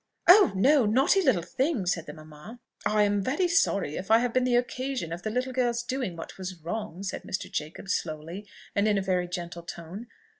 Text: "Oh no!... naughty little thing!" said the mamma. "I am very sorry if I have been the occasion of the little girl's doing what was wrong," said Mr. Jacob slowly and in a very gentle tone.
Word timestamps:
"Oh 0.27 0.51
no!... 0.55 0.87
naughty 0.87 1.21
little 1.21 1.43
thing!" 1.43 1.85
said 1.85 2.07
the 2.07 2.13
mamma. 2.13 2.59
"I 2.87 3.03
am 3.03 3.21
very 3.21 3.47
sorry 3.47 3.95
if 3.97 4.09
I 4.09 4.17
have 4.17 4.33
been 4.33 4.45
the 4.45 4.55
occasion 4.55 5.13
of 5.13 5.21
the 5.21 5.29
little 5.29 5.53
girl's 5.53 5.83
doing 5.83 6.15
what 6.15 6.39
was 6.39 6.59
wrong," 6.59 7.03
said 7.03 7.21
Mr. 7.21 7.51
Jacob 7.51 7.87
slowly 7.87 8.47
and 8.75 8.87
in 8.87 8.97
a 8.97 9.01
very 9.03 9.27
gentle 9.27 9.61
tone. 9.61 10.07